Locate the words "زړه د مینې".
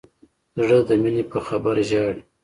0.59-1.23